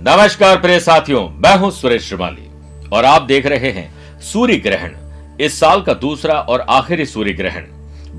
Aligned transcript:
नमस्कार 0.00 0.60
प्रिय 0.60 0.78
साथियों, 0.80 1.28
मैं 1.30 1.56
हूँ 1.58 1.70
सुरेश 1.70 2.02
श्रीमाली 2.02 2.88
और 2.88 3.04
आप 3.04 3.22
देख 3.22 3.46
रहे 3.46 3.70
हैं 3.70 4.20
सूर्य 4.20 4.56
ग्रहण। 4.56 4.92
इस 5.40 5.58
साल 5.60 5.82
का 5.82 5.94
दूसरा 5.94 6.34
और 6.34 6.60
आखिरी 6.60 7.06
सूर्य 7.06 7.32
ग्रहण। 7.32 7.64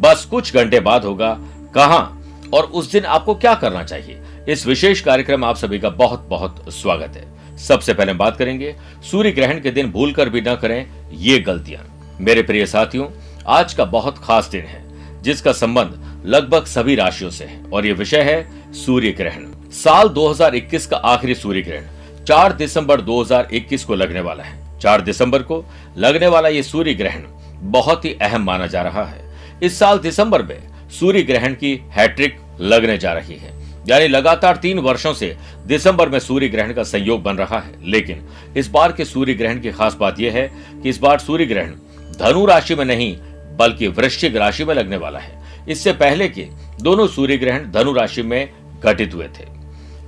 बस 0.02 0.26
कुछ 0.26 0.54
घंटे 0.56 0.80
बाद 0.80 1.06
होगा, 1.06 1.34
कहाँ 1.76 2.50
और 2.54 2.64
उस 2.64 2.92
दिन 2.92 3.06
आपको 3.06 3.36
क्या 3.36 3.54
करना 3.54 3.84
चाहिए? 3.84 4.20
इस 4.50 4.66
विशेष 4.68 5.02
कार्यक्रम 5.02 5.46
आप 5.46 5.56
सभी 5.56 5.80
का 5.80 5.90
बहुत 5.90 6.28
बहुत 6.30 6.64
स्वागत 6.70 7.16
है। 7.16 7.58
सबसे 7.58 7.94
पहले 7.94 8.14
बात 8.14 8.38
करेंगे, 8.38 8.76
सूर्य 9.12 9.32
ग्रहण 9.32 9.62
के 9.62 9.72
दिन 9.72 9.92
भूल 9.92 10.14
कर 10.14 10.30
भी 10.30 10.42
न 10.42 10.56
करें 10.56 11.10
ये 11.12 11.40
गलतियाँ। 11.40 11.84
मेरे 12.20 12.42
प्रिय 12.42 12.66
साथियों, 12.66 13.08
आज 13.48 13.74
का 13.74 13.86
बहुत 13.86 14.18
खास 14.18 14.50
दिन 14.50 14.66
है, 14.66 14.84
जिसका 15.22 15.52
संबंध 15.54 16.22
लगभग 16.26 16.66
सभी 16.66 16.96
राशियों 16.96 17.30
से 17.30 17.46
है, 17.46 17.64
और 17.64 17.86
ये 17.86 17.94
विषय 17.94 18.22
है 18.22 18.74
सूर्य 18.74 19.12
ग्रहण। 19.12 19.52
साल 19.74 20.10
2021 20.10 20.86
का 20.86 20.98
आखिरी 20.98 21.36
सूर्य 21.36 21.62
ग्रहण 21.62 21.84
4 22.26 22.54
दिसंबर 22.54 23.02
2021 23.02 23.84
को 23.84 23.96
लगने 23.96 24.20
वाला 24.20 24.44
है। 24.44 24.80
4 24.80 25.02
दिसंबर 25.02 25.44
को 25.44 25.66
लगने 25.98 26.28
वाला 26.28 26.50
ये 26.50 26.64
सूर्य 26.64 26.94
ग्रहण 26.94 27.22
बहुत 27.62 28.06
ही 28.06 28.14
अहम 28.14 28.44
माना 28.44 28.68
जा 28.68 28.82
रहा 28.82 29.04
है। 29.04 29.24
इस 29.64 29.80
साल 29.80 30.00
दिसंबर 30.00 30.44
में 30.44 30.90
सूर्य 30.90 31.22
ग्रहण 31.24 31.54
की 31.54 31.82
हैट्रिक 31.90 32.38
लगने 32.62 32.98
जा 32.98 33.14
रही 33.14 33.36
है। 33.36 33.54
यानी 33.90 34.08
लगातार 34.08 34.56
तीन 34.56 34.80
वर्षों 34.80 35.14
से 35.14 35.38
दिसंबर 35.66 36.10
में 36.10 36.20
सूर्य 36.20 36.48
ग्रहण 36.48 36.74
का 36.74 36.84
संयोग 36.84 37.24
बन 37.24 37.36
रहा 37.36 37.60
है। 37.60 37.74
लेकिन 37.84 38.28
इस 38.58 38.68
बार 38.68 38.92
के 38.92 39.06
सूर्य 39.06 39.34
ग्रहण 39.34 39.60
की 39.60 39.72
खास 39.72 39.98
बात 40.00 40.20
यह 40.20 40.34
है 40.34 40.48
कि 40.84 40.90
इस 40.90 41.00
बार 41.00 41.20
सूर्य 41.20 41.46
ग्रहण 41.46 41.72
धनु 42.20 42.46
राशि 42.46 42.76
में 42.76 42.86
नहीं, 42.86 43.18
बल्कि 43.58 43.88
वृश्चिक 43.88 44.36
राशि 44.36 44.66
में 44.66 44.76
लगने 44.76 44.98
वाला 44.98 45.20
है। 45.20 45.66
इससे 45.70 45.94
पहले 45.94 46.30
के 46.30 46.48
दोनों 46.82 47.08
सूर्य 47.08 47.38
ग्रहण 47.38 47.72
धनु 47.72 47.94
राशि 47.94 48.22
में 48.22 48.50
घटित 48.86 49.14
हुए 49.14 49.28
थे। 49.28 49.61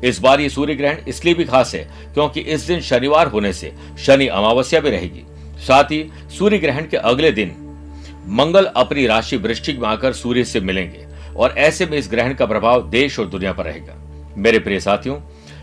इस 0.04 0.20
बार 0.20 0.42
ये 0.42 0.50
सूर्य 0.50 0.76
ग्रहण 0.76 0.98
इसलिए 1.08 1.34
भी 1.34 1.46
खास 1.46 1.73
है 1.76 1.84
क्योंकि 2.14 2.40
इस 2.40 2.62
दिन 2.62 2.82
शनिवार 2.82 3.28
होने 3.28 3.54
से 3.54 3.72
शनि 4.06 4.28
अमावस्या 4.30 4.80
भी 4.80 4.90
रहेगी। 4.90 5.23
साथ 5.68 5.92
ही 5.92 6.06
सूर्य 6.38 6.58
ग्रहण 6.58 6.88
के 6.88 6.98
अगले 6.98 7.32
दिन 7.32 7.56
मंगल 8.30 8.66
अपनी 8.66 9.06
राशि 9.08 9.38
वृश्चिक 9.38 9.80
में 9.80 9.88
आकर 9.90 10.14
सूर्य 10.14 10.44
से 10.44 10.59
मिलेंगे 10.62 11.06
और 11.36 11.54
ऐसे 11.58 11.86
में 11.86 11.98
इस 11.98 12.09
ग्रहण 12.12 12.34
का 12.34 12.46
प्रभाव 12.46 12.90
देश 12.90 13.20
और 13.20 13.26
दुनिया 13.26 13.54
पर 13.54 13.66
रहेगा। 13.66 13.96
मेरे 14.38 14.59
प्रिय 14.59 14.80
साथियों, 14.80 15.20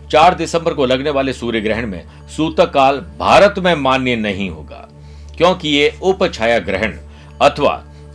चार 0.08 0.34
दिसंबर 0.34 0.74
को 0.74 0.86
लगने 0.86 1.10
वाले 1.10 1.32
सूर्य 1.32 1.60
ग्रहण 1.60 1.86
में 1.86 2.02
सूतक 2.28 2.70
काल 2.70 2.98
भारत 3.18 3.58
में 3.58 3.74
मान्य 3.74 4.16
नहीं 4.16 4.48
होगा, 4.50 4.88
क्योंकि 5.36 5.68
ये 5.68 5.92
उपछाया 6.02 6.58
ग्रहण 6.58 6.96
अथवा 7.42 7.72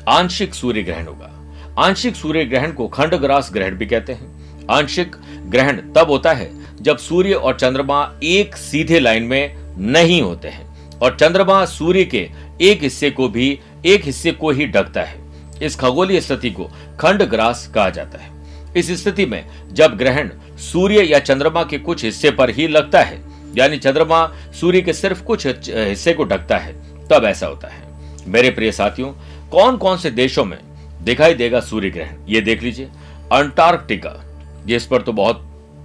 आंशिक 0.10 0.54
सूर्य 0.54 0.84
ग्रहण 0.84 1.06
होगा। 1.06 1.32
आंशिक 1.80 2.16
सूर्य 2.16 2.46
ग्रहण 2.46 2.72
को 2.72 2.88
खंडग्रास 2.88 3.50
ग्रहण 3.54 3.76
भी 3.76 3.86
कहते 3.86 4.14
हैं। 4.14 4.68
आंशिक 4.72 5.16
ग्रहण 5.50 5.82
तब 5.94 6.10
होता 6.10 6.34
है 6.34 6.50
जब 6.82 6.98
सूर्य 6.98 7.34
और 7.34 7.56
चंद्रमा 7.56 8.20
एक 8.24 8.56
सीधे 8.56 9.00
लाइन 9.00 9.24
में 9.24 9.56
नहीं 9.78 10.22
होते 10.22 10.48
हैं 10.48 10.90
और 11.00 11.18
चंद्रमा 11.20 11.66
सूर्य 11.66 12.04
के 12.06 12.30
एक 12.62 12.84
हिस्से 12.84 13.12
को 13.12 13.28
भी 13.30 13.60
एक 13.86 14.06
हिस्से 14.06 14.32
को 14.32 14.52
ही 14.52 14.68
ढकता 14.68 15.02
है। 15.02 15.20
इस 15.64 15.76
खगोलीय 15.76 16.22
स्थिति 16.22 16.50
को 16.50 16.70
खंड 17.00 17.24
ग्रास 17.24 17.68
कहा 17.76 17.90
जाता 17.90 18.18
है। 18.18 18.30
इस 18.78 18.92
स्थिति 19.02 19.26
में 19.26 19.46
जब 19.72 19.98
ग्रहण 19.98 20.30
सूर्य 20.58 21.04
या 21.04 21.20
चंद्रमा 21.20 21.64
के 21.64 21.78
कुछ 21.78 22.04
हिस्से 22.06 22.32
पर 22.32 22.50
ही 22.50 22.68
लगता 22.68 23.02
है, 23.02 23.22
यानी 23.58 23.78
चंद्रमा 23.78 24.26
सूर्य 24.62 24.82
के 24.82 24.94
सिर्फ़ 24.94 25.24
कुछ 25.24 25.48
हिस्से 25.48 26.14
को 26.14 26.24
ढकता 26.24 26.58
है, 26.58 26.74
तब 27.08 27.26
ऐसा 27.26 27.48
होता 27.48 27.68
है। 27.68 27.84
मेरे 28.28 28.50
प्रिय 28.50 28.72
साथियों 28.72 29.12
कौन 29.50 29.78
कौन 29.78 29.98
से 29.98 30.12
देशों 30.12 30.46
में 30.46 30.58
दिखाई 31.02 31.34
देगा 31.34 31.60
सूर्य 31.60 31.90
ग्रहण? 31.90 32.16
ये 32.28 32.42
देख 32.42 32.64
लीजिए, 32.64 32.86
अंटार्कटिका। 33.32 34.25
जिस 34.66 34.86
पर 34.86 35.02
तो 35.02 35.14
बहुत 35.14 35.42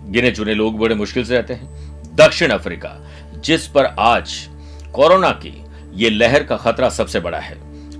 गिने 0.09 0.31
चुने 0.31 0.55
लोग 0.55 0.79
बड़े 0.79 0.95
मुश्किल 0.95 1.25
से 1.25 1.35
रहते 1.35 1.55
हैं। 1.55 2.03
दक्षिण 2.15 2.51
अफ्रीका, 2.51 3.09
जिस 3.45 3.67
पर 3.67 3.85
आज 3.85 4.49
कोरोना 4.93 5.31
की 5.31 5.65
ये 5.95 6.11
लहर 6.11 6.43
का 6.43 6.57
खतरा 6.57 6.89
सबसे 6.89 7.21
बड़ा 7.21 7.39
है। 7.39 7.59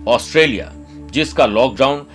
ऑस्ट्रेलिया, 0.09 0.73
जिसका 1.11 1.47
लॉकडाउन 1.47 2.07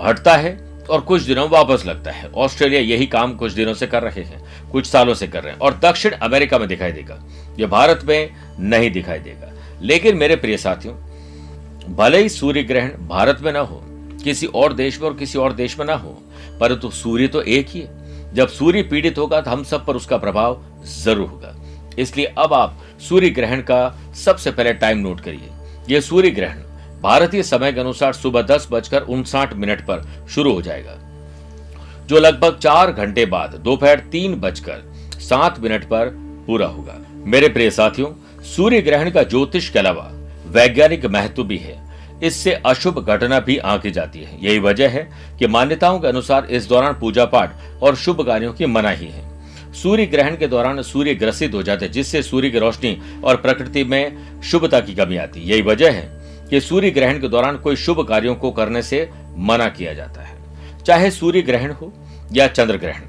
हटता 0.00 0.34
है 0.36 0.58
और 0.90 1.00
कुछ 1.00 1.22
दिनों 1.22 1.48
वापस 1.48 1.82
लगता 1.86 2.10
है। 2.10 2.30
ऑस्ट्रेलिया 2.30 2.80
यही 2.80 3.06
काम 3.06 3.34
कुछ 3.34 3.52
दिनों 3.52 3.74
से 3.74 3.86
कर 3.86 4.02
रहे 4.02 4.22
हैं, 4.22 4.70
कुछ 4.70 4.86
सालों 4.86 5.14
से 5.14 5.26
कर 5.26 5.42
रहे 5.42 5.52
हैं। 5.52 5.60
और 5.60 5.74
दक्षिण 5.74 6.12
अमेरिका 6.12 6.58
में 6.58 6.68
दिखाई 6.68 6.92
देगा। 6.92 7.24
ये 7.58 7.66
भारत 7.66 8.00
में 8.04 8.30
नहीं 8.60 8.90
दिखाई 8.90 9.18
देगा। 9.18 9.52
लेकिन 9.82 10.16
मेरे 10.16 10.36
प्रिय 10.36 10.56
साथियों, 10.56 10.94
भले 11.94 12.18
ही 12.18 12.28
सूर्य 12.28 12.62
ग्रहण 12.62 12.90
भारत 13.08 13.38
में 13.40 13.52
ना 13.52 13.60
हो 13.60 13.83
किसी 14.24 14.46
और 14.46 14.72
देश 14.72 15.00
में 15.00 15.08
और 15.08 15.16
किसी 15.16 15.38
और 15.38 15.52
देश 15.52 15.78
में 15.78 15.86
ना 15.86 15.94
हो। 15.94 16.18
परंतु 16.60 16.90
सूर्य 16.90 17.28
तो 17.28 17.42
एक 17.42 17.68
ही 17.68 17.80
है। 17.80 18.32
जब 18.34 18.48
सूर्य 18.48 18.82
पीड़ित 18.82 19.18
होगा 19.18 19.40
तो 19.40 19.50
हम 19.50 19.64
सब 19.64 19.86
पर 19.86 19.96
उसका 19.96 20.16
प्रभाव 20.16 20.62
ज़रूर 20.86 21.28
होगा। 21.28 21.54
इसलिए 21.98 22.26
अब 22.38 22.52
आप 22.52 22.78
सूर्य 23.00 23.30
ग्रहण 23.30 23.60
का 23.60 24.12
सबसे 24.14 24.50
पहले 24.50 24.72
टाइम 24.74 24.98
नोट 24.98 25.20
करिए। 25.20 25.50
यह 25.90 26.00
सूर्य 26.00 26.30
ग्रहण 26.30 26.62
भारतीय 27.02 27.42
समय 27.42 27.72
के 27.72 27.80
अनुसार 27.80 28.12
सुबह 28.12 28.42
दस 28.42 28.68
बजकर 28.72 29.02
उनसाठ 29.02 29.54
मिनट 29.54 29.80
पर 29.80 30.02
शुरू 30.30 30.52
हो 30.52 30.62
जाएगा। 30.62 30.98
जो 32.06 32.18
लगभग 32.18 32.58
चार 32.58 32.92
घंटे 32.92 33.26
बाद 33.26 33.54
दोपहर 33.54 34.00
तीन 34.12 34.34
बजकर 34.34 34.82
सात 35.20 35.60
मिनट 35.60 35.84
पर 35.84 36.08
पूरा 36.46 36.66
होगा। 36.66 36.94
मेरे 37.26 37.48
प्रिय 37.48 37.70
साथियों, 37.70 38.08
सूर्य 38.44 38.80
ग्रहण 38.82 39.10
का 39.10 39.22
ज्योतिष 39.22 39.68
के 39.70 39.78
अलावा 39.78 40.10
वैज्ञानिक 40.46 41.06
महत्व 41.06 41.44
भी 41.44 41.56
है। 41.56 41.82
इससे 42.22 42.52
अशुभ 42.66 42.98
घटना 43.00 43.40
भी 43.40 43.56
आंकी 43.56 43.90
जाती 43.90 44.18
है। 44.18 44.38
यही 44.42 44.58
वजह 44.58 44.88
है 44.88 45.08
कि 45.38 45.46
मान्यताओं 45.46 45.98
के 46.00 46.08
अनुसार 46.08 46.46
इस 46.46 46.68
दौरान 46.68 46.92
पूजा 46.92 47.24
पाठ 47.24 47.82
और 47.82 47.96
शुभ 47.96 48.26
कार्यों 48.26 48.52
की 48.52 48.66
मनाही 48.66 49.06
है। 49.06 49.72
सूर्य 49.72 50.06
ग्रहण 50.06 50.36
के 50.36 50.46
दौरान 50.46 50.82
सूर्य 50.82 51.14
ग्रसित 51.14 51.54
हो 51.54 51.62
जाते 51.62 51.84
हैं, 51.84 51.92
जिससे 51.92 52.22
सूर्य 52.22 52.50
की 52.50 52.58
रोशनी 52.58 53.20
और 53.24 53.36
प्रकृति 53.36 53.84
में 53.84 54.40
शुभता 54.42 54.80
की 54.80 54.94
कमी 54.94 55.16
आती 55.16 55.40
है। 55.40 55.46
यही 55.46 55.62
वजह 55.62 55.92
है 55.92 56.22
कि 56.50 56.60
सूर्य 56.60 56.90
ग्रहण 56.90 57.20
के 57.20 57.28
दौरान 57.28 57.56
कोई 57.56 57.76
शुभ 57.76 58.06
कार्यों 58.08 58.34
को 58.34 58.50
करने 58.50 58.82
से 58.82 59.08
मना 59.38 59.68
किया 59.68 59.94
जाता 59.94 60.22
है। 60.22 60.36
चाहे 60.84 61.10
सूर्य 61.10 61.42
ग्रहण 61.42 61.70
हो 61.70 61.92
या 62.32 62.46
चंद्र 62.46 62.76
ग्रहण, 62.76 63.02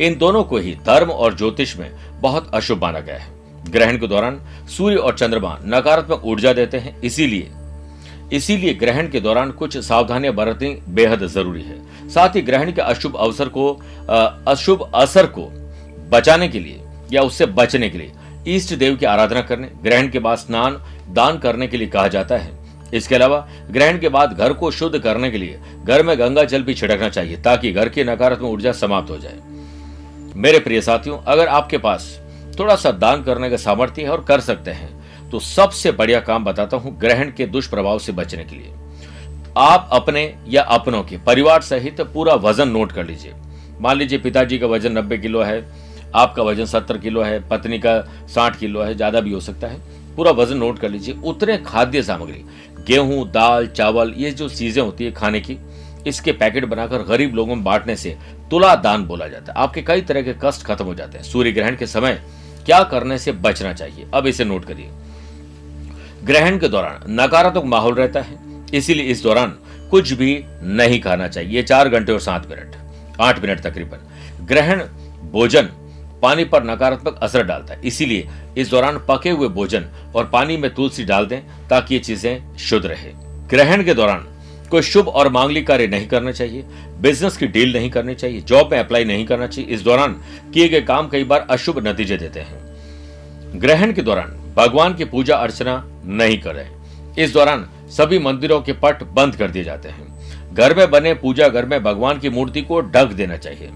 इन 0.00 0.16
दोनों 0.18 0.42
को 0.44 0.56
ही 0.56 0.74
धर्म 0.86 1.10
और 1.10 1.36
ज्योतिष 1.36 1.76
में 1.76 1.90
बहुत 2.20 2.50
अशुभ 2.54 2.82
माना 2.82 3.00
गया 3.00 3.18
है। 3.18 3.32
ग्रहण 3.70 3.98
के 3.98 4.06
दौरान 4.06 4.40
सूर्य 4.68 4.96
और 4.96 5.16
चंद्रमा 5.18 5.58
नकारात्मक 5.64 6.24
ऊर्जा 6.24 6.52
देते 6.52 6.78
हैं, 6.78 7.00
इसीलिए 7.00 7.50
इसीलिए 8.32 8.74
ग्रहण 8.74 9.08
के 9.08 9.20
दौरान 9.20 9.50
कुछ 9.50 9.76
सावधानियाँ 9.78 10.34
बरतनी 10.34 10.76
बेहद 10.88 11.26
ज़रूरी 11.26 11.62
है। 11.62 12.08
साथ 12.08 12.36
ही 12.36 12.40
ग्रहण 12.42 12.72
के 12.72 12.82
अशुभ 12.82 13.16
अवसर 13.16 13.48
को 13.48 13.72
अशुभ 14.48 14.90
असर 14.94 15.26
को 15.28 15.48
बचाने 16.10 16.48
के 16.48 16.60
लिए 16.60 16.80
या 17.12 17.22
उससे 17.22 17.46
बचने 17.48 17.90
के 17.90 17.98
लिए 17.98 18.12
ईष्ट 18.48 18.74
देव 18.74 18.96
की 18.96 19.06
आराधना 19.06 19.40
करने, 19.40 19.68
ग्रहण 19.82 20.08
के 20.08 20.18
बाद 20.18 20.38
स्नान, 20.38 20.80
दान 21.10 21.38
करने 21.38 21.66
के 21.66 21.76
लिए 21.76 21.88
कहा 21.88 22.08
जाता 22.08 22.36
है। 22.36 22.58
इसके 22.94 23.14
अलावा 23.14 23.38
ग्रहण 23.70 23.98
के 23.98 24.08
बाद 24.08 24.32
घर 24.32 24.52
को 24.52 24.70
शुद्ध 24.70 24.98
करने 24.98 25.30
के 25.30 25.38
लिए 25.38 25.58
घर 25.84 26.02
में 26.02 26.18
गंगा 26.18 26.44
जल 26.44 26.62
भी 26.62 26.74
छिड़कना 26.74 27.08
चाहिए 27.08 27.36
ताकि 27.36 27.72
घर 27.72 27.88
की 27.88 28.04
नकारात्मक 28.04 28.48
ऊर्जा 28.48 28.72
समाप्त 28.72 29.10
हो 29.10 29.18
जाए। 29.18 29.38
मेरे 30.36 30.58
प्रिय 30.58 30.80
साथियों, 30.80 31.18
अगर 31.18 31.48
आपके 31.48 31.78
पास 31.78 32.18
थोड़ा 32.58 32.76
सा 32.76 32.90
दान 32.92 33.22
करने 33.22 33.50
का 33.50 33.56
सामर्थ्य 33.56 34.02
है 34.02 34.08
और 34.08 34.24
कर 34.24 34.40
सकते 34.40 34.70
हैं 34.70 34.88
तो 35.30 35.40
सबसे 35.40 35.92
बढ़िया 35.92 36.20
काम 36.20 36.44
बताता 36.44 36.76
हूँ 36.76 36.96
ग्रहण 36.98 37.30
के 37.30 37.46
दुष्प्रभाव 37.46 37.98
से 37.98 38.12
बचने 38.12 38.44
के 38.44 38.56
लिए। 38.56 38.72
आप 39.58 39.88
अपने 39.92 40.22
या 40.48 40.62
अपनों 40.62 41.02
के, 41.02 41.16
परिवार 41.18 41.60
सहित 41.62 42.00
पूरा 42.14 42.34
वज़न 42.36 42.68
नोट 42.68 42.92
कर 42.92 43.06
लीजिए। 43.06 43.34
मान 43.80 43.96
लीजिए 43.96 44.18
पिताजी 44.18 44.58
का 44.58 44.66
वज़न 44.66 44.98
नब्बे 44.98 45.18
किलो 45.18 45.42
है, 45.42 45.64
आपका 46.14 46.42
वज़न 46.42 46.64
सत्तर 46.64 46.98
किलो 46.98 47.22
है, 47.22 47.40
पत्नी 47.48 47.78
का 47.78 48.00
साठ 48.28 48.58
किलो 48.58 48.82
है, 48.82 48.94
ज़्यादा 48.94 49.20
भी 49.20 49.32
हो 49.32 49.40
सकता 49.40 49.66
है। 49.66 49.80
पूरा 50.16 50.30
वज़न 50.32 50.56
नोट 50.56 50.78
कर 50.78 50.88
लीजिए, 50.88 51.14
उतने 51.24 51.56
खाद्य 51.58 52.02
सामग्री, 52.02 52.44
गेहूँ, 52.86 53.30
दाल, 53.30 53.66
चावल, 53.66 54.12
ये 54.16 54.30
जो 54.30 54.48
चीज़ें 54.48 54.82
होती 54.82 55.04
है 55.04 55.12
खाने 55.12 55.40
की, 55.40 55.56
इसके 56.06 56.32
पैकेट 56.32 56.64
बनाकर 56.64 57.02
गरीब 57.02 57.34
लोगों 57.34 57.54
में 57.54 57.64
बांटने 57.64 57.96
से 57.96 58.16
तुला 58.50 58.74
दान 58.76 59.04
बोला 59.04 59.26
जाता 59.28 59.52
है। 59.52 59.58
आपके 59.58 59.82
कई 59.82 60.00
तरह 60.00 60.22
के 60.22 60.34
कष्ट 60.42 60.66
खत्म 60.66 60.84
हो 60.84 60.94
जाते 60.94 61.18
हैं। 61.18 61.24
सूर्य 61.24 61.52
ग्रहण 61.52 61.76
के 61.76 61.86
समय 61.86 62.20
क्या 62.66 62.82
करने 62.84 63.18
से 63.18 63.32
बचना 63.34 63.72
चाहिए? 63.72 64.06
अब 64.14 64.26
इसे 64.26 64.44
नोट 64.44 64.64
करिए। 64.64 64.90
ग्रहण 66.22 66.58
के 66.58 66.68
दौरान 66.68 67.04
नकारात्मक 67.10 67.64
माहौल 67.64 67.94
रहता 67.94 68.20
है, 68.20 68.38
इसीलिए 68.74 69.04
इस 69.06 69.22
दौरान 69.22 69.56
कुछ 69.90 70.12
भी 70.12 70.32
नहीं 70.62 71.00
खाना 71.00 71.28
चाहिए। 71.28 71.62
चार 71.62 71.88
घंटे 71.88 72.12
और 72.12 72.20
सात 72.20 72.48
मिनट, 72.50 72.74
आठ 73.20 73.42
मिनट 73.42 73.60
तकरीबन 73.60 74.44
ग्रहण, 74.46 74.82
भोजन, 75.32 75.68
पानी 76.22 76.44
पर 76.44 76.64
नकारात्मक 76.64 77.18
असर 77.22 77.42
डालता 77.44 77.74
है, 77.74 77.80
इसीलिए 77.82 78.28
इस 78.58 78.70
दौरान 78.70 78.98
पके 79.08 79.30
हुए 79.30 79.48
भोजन 79.50 79.84
और 80.16 80.26
पानी 80.26 80.56
में 80.56 80.72
तुलसी 80.74 81.04
डाल 81.04 81.26
दें 81.26 81.40
ताकि 81.68 81.94
ये 81.94 82.00
चीज़ें 82.00 82.56
शुद्ध 82.58 82.84
रहे। 82.86 83.12
ग्रहण 83.50 83.84
के 83.84 83.94
दौरान 83.94 84.26
कोई 84.70 84.82
शुभ 84.82 85.08
और 85.08 85.28
मांगलिक 85.28 85.66
कार्य 85.66 85.86
नहीं 85.86 86.06
करना 86.08 86.32
चाहिए, 86.32 86.64
बिज़नेस 87.00 87.36
की 87.36 87.46
डील 87.46 87.72
नहीं 87.72 87.90
करनी 87.90 88.14
चाहिए, 88.14 88.40
जॉब 88.40 88.72
में 88.72 88.78
अप्लाई 88.78 89.04
नहीं 89.04 89.24
करना 89.26 89.46
चाहिए। 89.46 89.70
इस 89.70 89.82
दौरान 89.82 90.20
किए 90.54 90.68
गए 90.68 90.80
काम 90.82 91.08
कई 91.08 91.24
बार 91.24 91.46
अशुभ 91.50 91.86
नतीजे 91.86 92.16
देते 92.16 92.40
हैं। 92.40 93.60
ग्रहण 93.60 93.92
के 93.92 94.02
दौरान 94.02 94.36
भगवान 94.56 94.94
की 94.94 95.04
पूजा 95.06 95.36
अर्चना 95.36 95.82
नहीं 96.04 96.38
करें। 96.40 96.70
इस 97.18 97.32
दौरान 97.32 97.68
सभी 97.90 98.18
मंदिरों 98.18 98.60
के 98.60 98.72
पट 98.72 99.02
बंद 99.02 99.36
कर 99.36 99.50
दिए 99.50 99.64
जाते 99.64 99.88
हैं। 99.88 100.54
घर 100.54 100.76
में 100.76 100.90
बने 100.90 101.14
पूजा 101.14 101.48
घर 101.48 101.66
में 101.66 101.82
भगवान 101.82 102.18
की 102.18 102.28
मूर्ति 102.28 102.62
को 102.62 102.80
ढक 102.80 103.12
देना 103.12 103.36
चाहिए। 103.36 103.70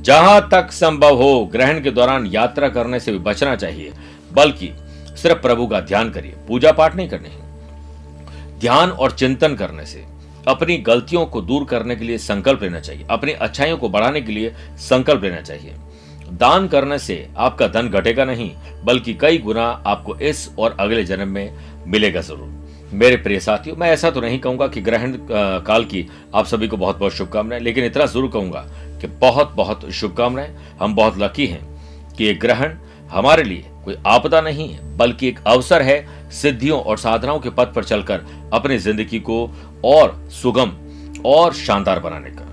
जहाँ 0.00 0.48
तक 0.48 0.70
संभव 0.72 1.16
हो, 1.16 1.44
ग्रहण 1.46 1.80
के 1.80 1.90
दौरान 1.90 2.26
यात्रा 2.26 2.68
करने 2.68 3.00
से 3.00 3.12
भी 3.12 3.18
बचना 3.18 3.56
चाहिए। 3.56 3.92
बल्कि 4.32 4.70
सिर्फ़ 5.16 5.38
प्रभु 5.38 5.66
का 5.66 5.80
ध्यान 5.80 6.10
करिए, 6.10 6.34
पूजा 6.48 6.72
पाठ 6.72 6.96
नहीं 6.96 7.08
करनी 7.08 7.28
ध्यान 8.60 8.90
और 8.90 9.10
चिंतन 9.10 9.54
करने 9.54 9.84
से 9.86 10.04
अपनी 10.48 10.76
गलतियों 10.76 11.24
को 11.26 11.40
दूर 11.40 11.64
करने 11.64 11.96
के 11.96 12.04
लिए 12.04 12.18
संकल्प 12.18 12.62
लेना 12.62 12.80
चाहिए, 12.80 13.06
अपनी 13.10 13.32
अच्छाइयों 13.32 13.76
को 13.76 13.88
बढ़ाने 13.88 14.20
के 14.20 14.32
लिए 14.32 14.54
संकल्प 14.78 15.24
लेना 15.24 15.40
चाहिए। 15.40 15.74
दान 16.30 16.68
करने 16.68 16.98
से 16.98 17.26
आपका 17.36 17.66
धन 17.68 17.88
घटेगा 17.88 18.24
नहीं, 18.24 18.50
बल्कि 18.84 19.14
कई 19.14 19.38
गुना 19.38 19.66
आपको 19.86 20.16
इस 20.18 20.48
और 20.58 20.76
अगले 20.80 21.04
जन्म 21.04 21.28
में 21.28 21.84
मिलेगा 21.86 22.20
ज़रूर। 22.20 22.56
मेरे 22.92 23.16
प्रिय 23.16 23.40
साथियों, 23.40 23.76
मैं 23.76 23.90
ऐसा 23.90 24.10
तो 24.10 24.20
नहीं 24.20 24.38
कहूँगा 24.38 24.66
कि 24.68 24.80
ग्रहण 24.80 25.16
काल 25.62 25.84
की 25.84 26.06
आप 26.34 26.46
सभी 26.46 26.68
को 26.68 26.76
बहुत 26.76 26.98
बहुत 26.98 27.12
शुभकामनाएँ, 27.12 27.60
लेकिन 27.60 27.84
इतना 27.84 28.06
ज़रूर 28.06 28.30
कहूँगा 28.30 28.64
कि 29.00 29.06
बहुत 29.20 29.52
बहुत 29.52 29.90
शुभकामनाएँ। 29.92 30.54
हम 30.80 30.94
बहुत 30.94 31.18
लकी 31.18 31.46
हैं 31.46 32.14
कि 32.16 32.24
ये 32.24 32.34
ग्रहण 32.36 32.76
हमारे 33.10 33.42
लिए 33.42 33.64
कोई 33.84 33.96
आपदा 34.06 34.40
नहीं 34.40 34.68
है, 34.68 34.96
बल्कि 34.96 35.28
एक 35.28 35.38
अवसर 35.46 35.82
है 35.82 36.30
सिद्धियों 36.32 36.80
और 36.80 36.98
साधनाओं 36.98 37.38
के 37.40 37.50
पथ 37.50 37.74
पर 37.74 37.84
चलकर 37.84 38.24
अपनी 38.52 38.78
ज़िंदगी 38.78 39.18
को 39.20 39.44
और 39.86 40.18
सुगम 40.32 40.72
और 41.26 41.52
शानदार 41.56 42.00
बनाने 42.00 42.30
का। 42.30 42.46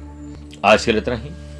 आज 0.63 0.85
के 0.85 0.91
लिए 0.91 1.01
इतना 1.01 1.15
ही। 1.15 1.29